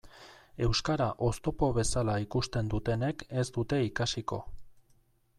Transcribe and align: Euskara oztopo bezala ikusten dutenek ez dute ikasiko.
Euskara 0.67 1.09
oztopo 1.25 1.67
bezala 1.75 2.15
ikusten 2.23 2.71
dutenek 2.71 3.21
ez 3.43 3.43
dute 3.59 3.79
ikasiko. 3.89 4.41